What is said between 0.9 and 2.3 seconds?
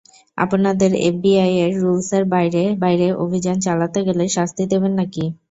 FBI এর রুলসের